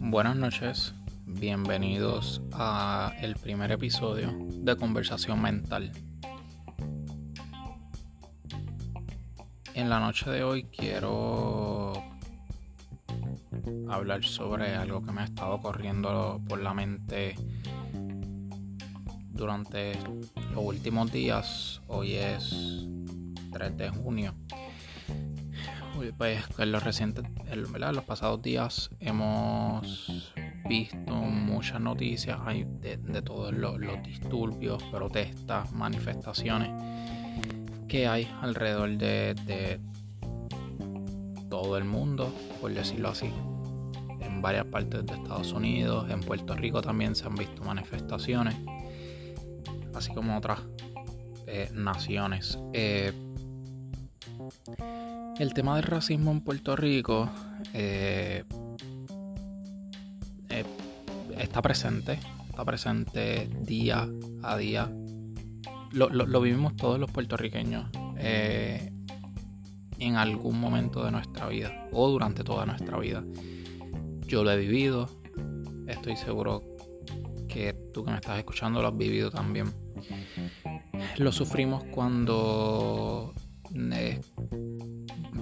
Buenas 0.00 0.36
noches, 0.36 0.94
bienvenidos 1.24 2.42
a 2.52 3.14
el 3.20 3.34
primer 3.36 3.72
episodio 3.72 4.36
de 4.50 4.76
Conversación 4.76 5.40
Mental. 5.40 5.92
En 9.72 9.88
la 9.88 9.98
noche 9.98 10.30
de 10.30 10.44
hoy 10.44 10.64
quiero 10.64 11.94
hablar 13.88 14.24
sobre 14.24 14.74
algo 14.74 15.02
que 15.02 15.12
me 15.12 15.22
ha 15.22 15.24
estado 15.24 15.58
corriendo 15.58 16.38
por 16.46 16.60
la 16.60 16.74
mente 16.74 17.34
durante 19.30 19.98
los 20.52 20.64
últimos 20.64 21.10
días. 21.10 21.80
Hoy 21.88 22.12
es 22.16 22.86
3 23.52 23.76
de 23.78 23.88
junio. 23.88 24.34
Pues 26.12 26.44
en 26.58 26.72
los 26.72 26.82
recientes, 26.82 27.24
en 27.46 27.62
los 27.62 28.04
pasados 28.04 28.42
días 28.42 28.90
hemos 29.00 30.32
visto 30.68 31.14
muchas 31.14 31.80
noticias 31.80 32.38
de, 32.80 32.96
de 32.96 33.22
todos 33.22 33.52
los, 33.52 33.78
disturbios, 34.02 34.82
protestas, 34.84 35.72
manifestaciones 35.72 36.70
que 37.88 38.06
hay 38.06 38.30
alrededor 38.40 38.90
de, 38.96 39.34
de 39.46 39.80
todo 41.48 41.76
el 41.78 41.84
mundo, 41.84 42.34
por 42.60 42.72
decirlo 42.72 43.10
así. 43.10 43.30
En 44.20 44.42
varias 44.42 44.66
partes 44.66 45.06
de 45.06 45.14
Estados 45.14 45.52
Unidos, 45.52 46.10
en 46.10 46.20
Puerto 46.20 46.54
Rico 46.56 46.82
también 46.82 47.14
se 47.14 47.26
han 47.26 47.34
visto 47.34 47.62
manifestaciones, 47.62 48.56
así 49.94 50.12
como 50.12 50.36
otras 50.36 50.60
eh, 51.46 51.70
naciones. 51.72 52.58
Eh, 52.72 53.12
el 55.38 55.54
tema 55.54 55.76
del 55.76 55.84
racismo 55.84 56.30
en 56.30 56.40
Puerto 56.40 56.76
Rico 56.76 57.28
eh, 57.72 58.44
eh, 60.48 60.64
está 61.38 61.60
presente, 61.62 62.18
está 62.48 62.64
presente 62.64 63.48
día 63.60 64.08
a 64.42 64.56
día. 64.56 64.90
Lo, 65.92 66.40
vivimos 66.40 66.74
todos 66.76 66.98
los 66.98 67.10
puertorriqueños 67.10 67.88
eh, 68.16 68.92
en 69.98 70.16
algún 70.16 70.58
momento 70.58 71.04
de 71.04 71.12
nuestra 71.12 71.46
vida 71.48 71.88
o 71.92 72.08
durante 72.08 72.42
toda 72.42 72.66
nuestra 72.66 72.98
vida. 72.98 73.24
Yo 74.26 74.42
lo 74.42 74.50
he 74.50 74.56
vivido, 74.56 75.08
estoy 75.86 76.16
seguro 76.16 76.64
que 77.48 77.74
tú 77.92 78.04
que 78.04 78.10
me 78.10 78.16
estás 78.16 78.38
escuchando 78.38 78.82
lo 78.82 78.88
has 78.88 78.96
vivido 78.96 79.30
también. 79.30 79.72
Lo 81.18 81.30
sufrimos 81.30 81.84
cuando 81.84 83.32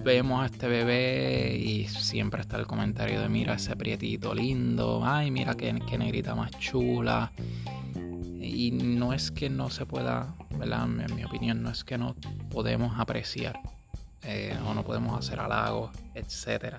vemos 0.05 0.43
a 0.43 0.47
este 0.47 0.67
bebé 0.69 1.57
y 1.57 1.87
siempre 1.87 2.41
está 2.41 2.57
el 2.57 2.67
comentario 2.67 3.21
de 3.21 3.29
mira 3.29 3.55
ese 3.55 3.77
prietito 3.77 4.35
lindo, 4.35 5.03
ay 5.05 5.31
mira 5.31 5.55
qué, 5.55 5.73
negrita 5.73 6.35
más 6.35 6.51
chula. 6.53 7.33
Y 8.41 8.71
no 8.73 9.13
es 9.13 9.31
que 9.31 9.49
no 9.49 9.71
se 9.71 9.87
pueda, 9.87 10.35
¿verdad? 10.59 10.85
En 10.85 11.15
mi 11.15 11.25
opinión, 11.25 11.63
no 11.63 11.71
es 11.71 11.85
que 11.85 11.97
no 11.97 12.15
podemos 12.51 12.99
apreciar 12.99 13.59
eh, 14.23 14.57
o 14.67 14.75
no 14.75 14.85
podemos 14.85 15.19
hacer 15.19 15.41
halagos, 15.41 15.91
etc. 16.15 16.77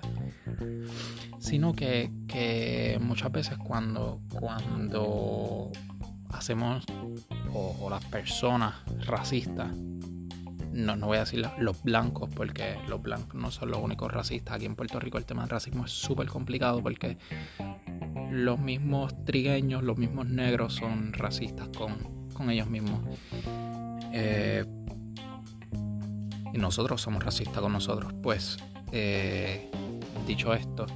Sino 1.38 1.72
que, 1.74 2.10
que, 2.28 2.98
muchas 3.00 3.32
veces 3.32 3.58
cuando, 3.58 4.20
cuando 4.30 5.72
hacemos 6.30 6.84
o 7.52 7.88
las 7.90 8.04
personas 8.06 8.74
racistas 9.06 9.68
no, 10.74 10.96
no 10.96 11.06
voy 11.06 11.18
a 11.18 11.20
decir 11.20 11.46
los 11.58 11.82
blancos, 11.82 12.28
porque 12.34 12.76
los 12.88 13.00
blancos 13.00 13.34
no 13.34 13.50
son 13.50 13.70
los 13.70 13.80
únicos 13.80 14.12
racistas. 14.12 14.56
Aquí 14.56 14.66
en 14.66 14.74
Puerto 14.74 14.98
Rico 14.98 15.18
el 15.18 15.24
tema 15.24 15.42
del 15.42 15.50
racismo 15.50 15.84
es 15.84 15.92
súper 15.92 16.26
complicado 16.26 16.82
porque 16.82 17.16
los 18.30 18.58
mismos 18.58 19.24
trigueños, 19.24 19.84
los 19.84 19.96
mismos 19.96 20.26
negros 20.26 20.74
son 20.74 21.12
racistas 21.12 21.68
con, 21.68 22.50
ellos 22.50 22.68
mismos. 22.68 23.00
Eh, 24.12 24.64
y 26.52 26.58
nosotros 26.58 27.00
somos 27.00 27.22
racistas 27.22 27.60
con 27.60 27.72
nosotros. 27.72 28.12
Pues, 28.20 28.56
eh, 28.90 29.70
dicho 30.26 30.52
esto, 30.54 30.86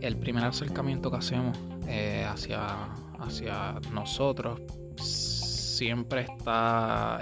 el 0.00 0.16
primer 0.16 0.44
acercamiento 0.44 1.10
que 1.10 1.18
hacemos 1.18 1.58
eh, 1.86 2.26
hacia, 2.26 2.88
hacia 3.20 3.74
nosotros 3.92 4.60
siempre 4.96 6.22
está 6.22 7.20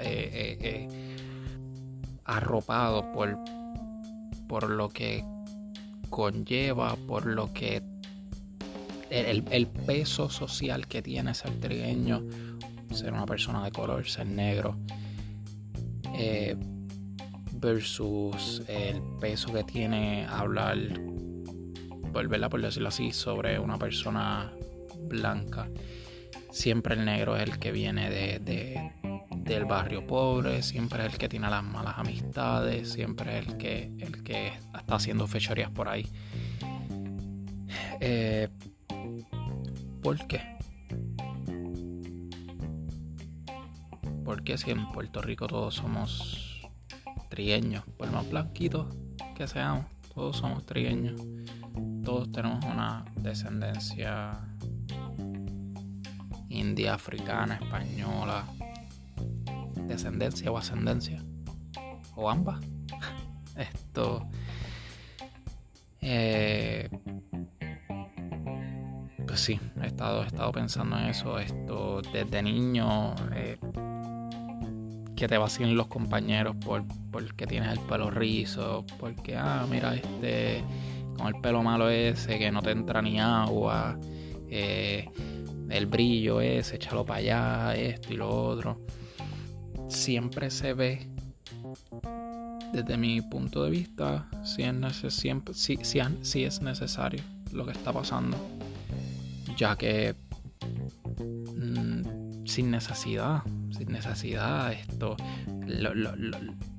arropado 2.31 3.11
por, 3.13 3.39
por 4.47 4.71
lo 4.71 4.89
que 4.89 5.25
conlleva, 6.09 6.97
por 7.07 7.27
lo 7.27 7.53
que 7.53 7.83
el, 9.11 9.67
peso 9.67 10.31
social 10.31 10.87
que 10.87 11.03
tiene 11.03 11.35
ser 11.35 11.59
trigueño, 11.61 12.23
ser 12.93 13.13
una 13.13 13.27
persona 13.27 13.65
de 13.65 13.73
color, 13.73 14.07
ser 14.07 14.27
negro, 14.27 14.77
eh, 16.15 16.57
versus 17.55 18.63
el 18.69 19.03
peso 19.21 19.53
que 19.53 19.65
tiene 19.65 20.25
hablar, 20.27 20.79
volverla 22.13 22.49
por 22.49 22.63
decirlo 22.63 22.89
así, 22.89 23.13
sobre 23.13 23.59
una 23.59 23.77
persona 23.79 24.53
blanca. 25.09 25.69
Siempre 26.53 26.95
el 26.95 27.05
negro 27.05 27.37
es 27.37 27.43
el 27.43 27.59
que 27.59 27.73
viene 27.73 28.09
de 28.11 28.93
del 29.51 29.65
barrio 29.65 30.07
pobre, 30.07 30.63
siempre 30.63 31.05
es 31.05 31.13
el 31.13 31.19
que 31.19 31.29
tiene 31.29 31.51
las 31.51 31.65
malas 31.65 31.95
amistades, 31.99 32.93
siempre 32.93 33.39
es 33.39 33.49
el 33.49 33.57
que, 33.57 33.93
el 33.99 34.23
que 34.23 34.53
está 34.79 34.95
haciendo 34.95 35.27
fechorías 35.27 35.71
por 35.71 35.89
ahí. 35.89 36.09
Eh, 38.01 38.49
¿Por 40.03 40.25
qué? 40.29 40.41
Porque 44.25 44.57
si 44.57 44.71
en 44.71 44.91
Puerto 44.93 45.21
Rico 45.21 45.49
todos 45.49 45.75
somos 45.75 46.71
trigueños, 47.29 47.85
por 47.99 48.11
más 48.13 48.31
blanquitos 48.31 48.95
que 49.35 49.49
seamos, 49.49 49.87
todos 50.15 50.37
somos 50.37 50.65
trigueños, 50.65 51.21
todos 52.05 52.31
tenemos 52.31 52.65
una 52.65 53.05
descendencia 53.17 54.41
india, 56.49 56.95
africana, 56.95 57.57
española, 57.57 58.45
descendencia 59.91 60.51
o 60.51 60.57
ascendencia. 60.57 61.23
O 62.15 62.31
ambas. 62.31 62.61
Esto. 63.57 64.27
Eh, 66.01 66.89
pues 69.27 69.41
sí, 69.41 69.61
he 69.83 69.87
estado, 69.87 70.23
he 70.23 70.27
estado 70.27 70.53
pensando 70.53 70.97
en 70.99 71.07
eso. 71.07 71.39
Esto 71.39 72.01
desde 72.13 72.43
niño. 72.43 73.15
Eh, 73.35 73.59
que 75.17 75.29
te 75.29 75.37
vacilen 75.37 75.77
los 75.77 75.89
compañeros 75.89 76.57
por 76.57 76.83
porque 77.11 77.47
tienes 77.47 77.73
el 77.73 77.81
pelo 77.81 78.11
rizo. 78.11 78.87
Porque, 78.99 79.37
ah, 79.37 79.67
mira, 79.69 79.95
este. 79.95 80.65
Con 81.17 81.27
el 81.27 81.41
pelo 81.43 81.63
malo 81.63 81.91
ese, 81.91 82.39
que 82.39 82.51
no 82.51 82.63
te 82.63 82.71
entra 82.71 83.03
ni 83.03 83.21
agua. 83.21 83.99
Eh, 84.49 85.09
el 85.69 85.87
brillo 85.87 86.41
ese, 86.41 86.77
échalo 86.77 87.05
para 87.05 87.19
allá, 87.19 87.75
esto 87.77 88.13
y 88.13 88.17
lo 88.17 88.29
otro 88.29 88.79
siempre 89.91 90.51
se 90.51 90.73
ve, 90.73 91.07
desde 92.73 92.97
mi 92.97 93.21
punto 93.21 93.65
de 93.65 93.71
vista, 93.71 94.29
si 94.45 94.63
es, 94.63 95.15
siempre, 95.15 95.55
si, 95.55 95.79
si, 96.23 96.45
es 96.45 96.63
necesario 96.63 97.23
lo 97.53 97.67
que 97.67 97.73
está 97.73 97.93
pasando, 97.93 98.37
ya 99.57 99.77
que 99.77 100.15
mm, 101.57 102.47
sin 102.47 102.71
necesidad, 102.71 103.43
sin 103.77 103.91
necesidad, 103.93 104.73
esto, 104.73 105.17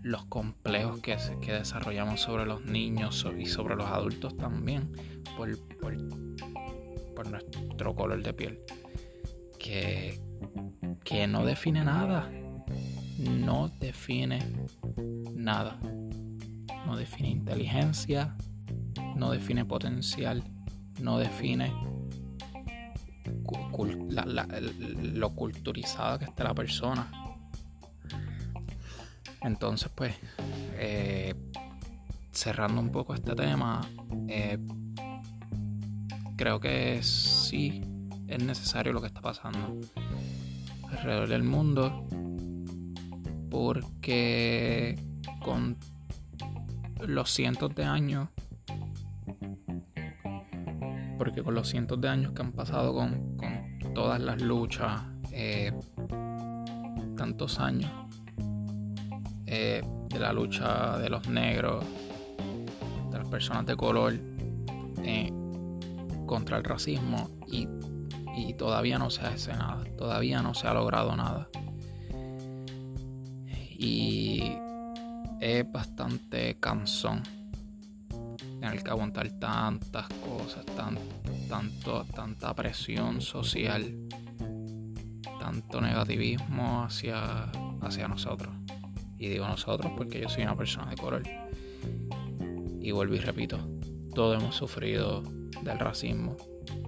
los 0.03 0.25
complejos 0.25 0.99
que, 1.01 1.17
que 1.41 1.53
desarrollamos 1.53 2.21
sobre 2.21 2.45
los 2.45 2.65
niños 2.65 3.25
y 3.37 3.45
sobre 3.45 3.75
los 3.75 3.87
adultos 3.87 4.35
también, 4.37 4.91
por, 5.35 5.57
por, 5.77 5.97
por 7.15 7.29
nuestro 7.29 7.93
color 7.93 8.23
de 8.23 8.33
piel, 8.33 8.59
que, 9.59 10.19
que 11.03 11.27
no 11.27 11.45
define 11.45 11.83
nada 11.83 12.31
no 13.21 13.69
define 13.79 14.39
nada. 15.35 15.79
No 16.85 16.97
define 16.97 17.29
inteligencia, 17.29 18.35
no 19.15 19.31
define 19.31 19.65
potencial, 19.65 20.43
no 20.99 21.17
define 21.19 21.71
lo 25.13 25.29
culturizada 25.35 26.19
que 26.19 26.25
está 26.25 26.43
la 26.43 26.53
persona. 26.53 27.09
Entonces, 29.41 29.91
pues, 29.93 30.15
eh, 30.77 31.33
cerrando 32.31 32.81
un 32.81 32.91
poco 32.91 33.13
este 33.13 33.35
tema, 33.35 33.81
eh, 34.27 34.57
creo 36.37 36.59
que 36.59 37.01
sí 37.03 37.81
es 38.27 38.43
necesario 38.43 38.93
lo 38.93 39.01
que 39.01 39.07
está 39.07 39.21
pasando 39.21 39.79
alrededor 40.89 41.29
del 41.29 41.43
mundo 41.43 42.07
porque 43.51 44.97
con 45.43 45.77
los 47.05 47.29
cientos 47.29 47.75
de 47.75 47.83
años, 47.83 48.29
porque 51.17 51.43
con 51.43 51.53
los 51.53 51.67
cientos 51.67 51.99
de 51.99 52.07
años 52.07 52.31
que 52.31 52.41
han 52.41 52.53
pasado 52.53 52.95
con, 52.95 53.37
todas 53.93 54.21
las 54.21 54.41
luchas, 54.41 55.01
eh, 55.33 55.73
tantos 57.17 57.59
años 57.59 57.91
eh, 59.45 59.83
de 60.07 60.19
la 60.19 60.31
lucha 60.31 60.97
de 60.97 61.09
los 61.09 61.27
negros, 61.27 61.83
de 63.11 63.17
las 63.17 63.27
personas 63.27 63.65
de 63.65 63.75
color 63.75 64.13
eh, 65.03 65.29
contra 66.25 66.55
el 66.55 66.63
racismo 66.63 67.29
y, 67.47 67.67
y 68.33 68.53
todavía 68.53 68.97
no 68.97 69.09
se 69.09 69.25
hace 69.25 69.51
nada, 69.51 69.83
todavía 69.97 70.41
no 70.41 70.53
se 70.53 70.67
ha 70.67 70.73
logrado 70.73 71.13
nada. 71.17 71.49
Y 73.83 74.43
es 75.39 75.71
bastante 75.71 76.55
cansón 76.59 77.23
tener 78.59 78.83
que 78.83 78.91
aguantar 78.91 79.27
tantas 79.39 80.07
cosas, 80.23 80.63
tanto, 81.49 82.05
tanta 82.13 82.53
presión 82.53 83.21
social, 83.21 84.07
tanto 85.39 85.81
negativismo 85.81 86.83
hacia, 86.83 87.45
hacia 87.81 88.07
nosotros. 88.07 88.53
Y 89.17 89.29
digo 89.29 89.47
nosotros 89.47 89.91
porque 89.97 90.21
yo 90.21 90.29
soy 90.29 90.43
una 90.43 90.55
persona 90.55 90.91
de 90.91 90.97
color. 90.97 91.23
Y 92.79 92.91
vuelvo 92.91 93.15
y 93.15 93.19
repito, 93.19 93.57
todos 94.13 94.39
hemos 94.39 94.53
sufrido 94.55 95.23
del 95.63 95.79
racismo 95.79 96.37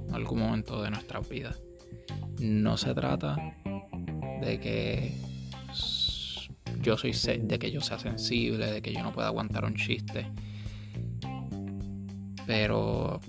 en 0.07 0.13
algún 0.13 0.41
momento 0.41 0.83
de 0.83 0.91
nuestra 0.91 1.21
vida. 1.21 1.55
No 2.39 2.77
se 2.77 2.93
trata 2.93 3.35
de 4.41 4.59
que 4.59 5.32
yo 6.83 6.97
soy 6.97 7.13
de 7.13 7.57
que 7.57 7.71
yo 7.71 7.81
sea 7.81 7.97
sensible, 7.97 8.71
de 8.71 8.81
que 8.81 8.93
yo 8.93 9.01
no 9.01 9.13
pueda 9.13 9.27
aguantar 9.27 9.63
un 9.63 9.75
chiste. 9.75 10.29
Pero 12.45 13.21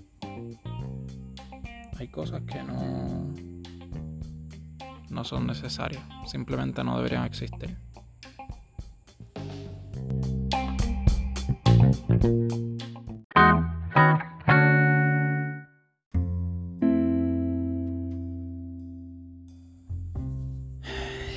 hay 1.98 2.08
cosas 2.08 2.42
que 2.42 2.62
no 2.62 3.32
no 5.10 5.22
son 5.22 5.46
necesarias, 5.46 6.02
simplemente 6.26 6.82
no 6.82 6.96
deberían 6.96 7.24
existir. 7.24 7.78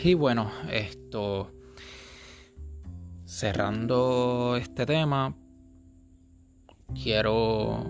Y 0.03 0.13
bueno, 0.13 0.49
esto 0.71 1.51
cerrando 3.37 4.55
este 4.55 4.87
tema, 4.87 5.35
quiero 7.03 7.85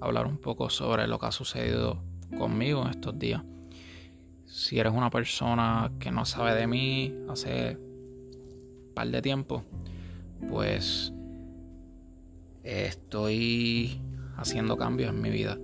hablar 0.00 0.28
un 0.28 0.38
poco 0.38 0.70
sobre 0.70 1.08
lo 1.08 1.18
que 1.18 1.26
ha 1.26 1.32
sucedido 1.32 2.04
conmigo 2.38 2.82
en 2.82 2.90
estos 2.90 3.18
días. 3.18 3.42
Si 4.44 4.78
eres 4.78 4.92
una 4.92 5.10
persona 5.10 5.90
que 5.98 6.12
no 6.12 6.24
sabe 6.24 6.54
de 6.54 6.68
mí 6.68 7.12
hace 7.28 7.78
un 7.78 8.92
par 8.94 9.08
de 9.08 9.22
tiempo, 9.22 9.64
pues 10.48 11.12
estoy 12.62 14.00
haciendo 14.36 14.76
cambios 14.76 15.10
en 15.10 15.20
mi 15.20 15.30
vida 15.30 15.58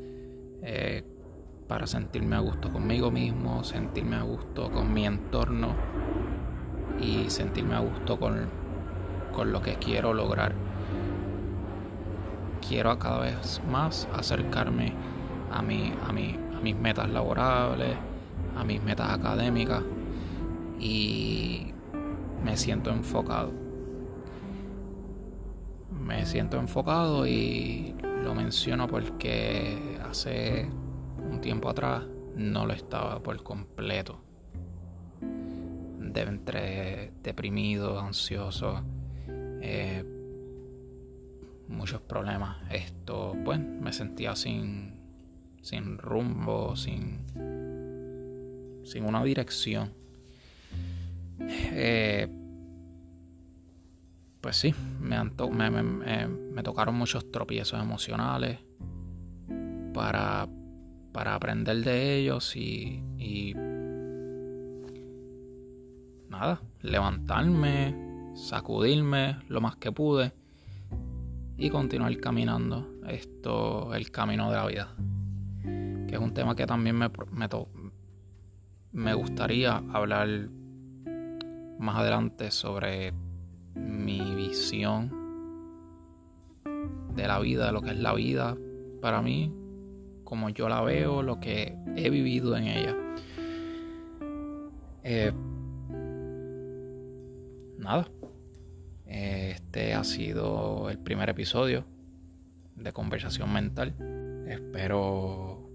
eh, 0.63 1.05
para 1.69 1.87
sentirme 1.87 2.35
a 2.35 2.41
gusto 2.41 2.73
conmigo 2.73 3.13
mismo, 3.13 3.63
sentirme 3.63 4.17
a 4.17 4.23
gusto 4.23 4.69
con 4.69 4.93
mi 4.93 5.07
entorno 5.07 5.77
y 7.01 7.29
sentirme 7.31 7.75
a 7.75 7.81
gusto 7.81 8.19
con, 8.19 8.49
lo 9.45 9.63
que 9.63 9.75
quiero 9.77 10.15
lograr. 10.15 10.53
Quiero 12.67 12.99
cada 12.99 13.21
vez 13.21 13.61
más 13.71 14.09
acercarme 14.15 14.93
a, 15.51 15.63
mi, 15.63 15.93
a, 16.05 16.09
a 16.11 16.61
mis 16.61 16.77
metas 16.77 17.11
laborables, 17.11 17.97
a 18.57 18.65
mis 18.65 18.83
metas 18.83 19.11
académicas 19.11 19.83
y 20.79 21.73
me 22.45 22.57
siento 22.57 22.91
enfocado. 22.91 23.53
Me 25.91 26.25
siento 26.27 26.59
enfocado 26.59 27.27
y 27.27 27.95
lo 28.23 28.35
menciono 28.35 28.87
porque 28.87 29.99
hace 30.09 30.69
un 31.31 31.41
tiempo 31.41 31.69
atrás 31.69 32.05
no 32.37 32.67
lo 32.67 32.73
estaba 32.73 33.21
por 33.23 33.43
completo 33.43 34.32
de 36.13 36.21
entre 36.23 37.13
deprimido, 37.23 38.01
ansioso, 38.01 38.83
eh, 39.29 40.05
muchos 41.69 42.01
problemas. 42.03 42.59
Esto, 42.71 43.35
pues, 43.45 43.59
me 43.59 43.93
sentía 43.93 44.37
sin, 44.37 44.95
sin 45.63 45.99
rumbo, 45.99 46.77
sin, 46.77 47.21
sin 48.85 49.05
una 49.05 49.25
dirección. 49.25 49.93
Eh, 51.49 52.29
pues 54.41 54.57
sí, 54.57 54.75
me, 55.01 55.23
me, 55.23 56.63
tocaron 56.63 56.97
muchos 56.97 57.31
tropiezos 57.31 57.81
emocionales 57.81 58.59
para, 59.95 60.49
para 61.13 61.35
aprender 61.37 61.85
de 61.85 62.17
ellos 62.17 62.57
y 62.57 63.03
nada, 66.33 66.61
levantarme, 66.81 68.33
sacudirme 68.35 69.37
lo 69.49 69.61
más 69.61 69.77
que 69.77 69.93
pude 69.93 70.33
y 71.57 71.71
continuar 71.71 72.17
caminando. 72.17 72.89
Esto, 73.07 73.95
el 73.95 74.11
camino 74.11 74.51
de 74.51 74.57
la 74.57 74.67
vida. 74.67 74.95
Que 76.09 76.15
es 76.15 76.21
un 76.21 76.35
tema 76.35 76.57
que 76.57 76.67
también 76.67 76.97
me, 76.97 77.11
me, 77.31 77.49
me 78.93 79.15
gustaría 79.15 79.77
hablar 79.77 80.49
más 81.79 81.97
adelante 81.97 82.51
sobre 82.51 83.13
mi 83.75 84.35
visión 84.35 85.11
de 87.15 87.27
la 87.27 87.39
vida, 87.41 87.67
de 87.67 87.73
lo 87.73 87.83
que 87.83 87.91
es 87.91 87.99
la 87.99 88.15
vida 88.15 88.57
para 89.03 89.21
mí, 89.21 89.53
como 90.25 90.49
yo 90.49 90.69
la 90.69 90.81
veo, 90.81 91.23
lo 91.23 91.41
que 91.41 91.77
he 91.95 92.09
vivido 92.09 92.57
en 92.57 92.65
ella. 92.65 92.97
Eh, 95.05 95.33
nada. 97.83 98.09
Este 99.07 99.93
ha 99.93 100.05
sido 100.05 100.89
el 100.89 100.99
primer 100.99 101.29
episodio 101.29 101.85
de 102.77 102.93
Conversación 102.93 103.53
Mental. 103.53 103.95
Espero 104.49 105.69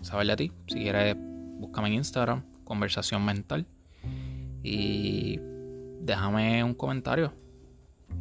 saber 0.00 0.26
de 0.26 0.36
ti. 0.36 0.52
Si 0.66 0.80
quieres, 0.80 1.16
búscame 1.18 1.88
en 1.88 1.94
Instagram, 1.94 2.42
Conversación 2.64 3.24
Mental. 3.24 3.66
Y 4.62 5.38
déjame 6.00 6.64
un 6.64 6.74
comentario 6.74 7.32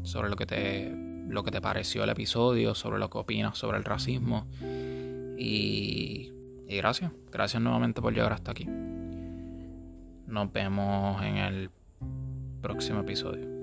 sobre 0.04 0.30
lo 0.30 0.36
que 0.36 0.46
te, 0.46 0.94
lo 1.28 1.44
que 1.44 1.52
te 1.52 1.62
pareció 1.62 2.04
el 2.04 2.10
episodio, 2.10 2.76
sobre 2.76 3.00
lo 3.00 3.10
que 3.10 3.18
opinas 3.18 3.58
sobre 3.58 3.78
el 3.78 3.84
racismo. 3.84 4.46
Y, 5.40 6.32
y 6.68 6.78
gracias. 6.78 7.12
Gracias 7.32 7.62
nuevamente 7.62 8.02
por 8.02 8.14
llegar 8.14 8.34
hasta 8.34 8.52
aquí. 8.52 8.68
Nos 10.28 10.52
vemos 10.52 11.24
en 11.24 11.38
el 11.38 11.72
próximo 12.68 13.00
episodio. 13.00 13.57